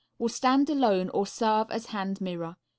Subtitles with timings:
[0.17, 2.55] Will stand alone or serve as hand mirror.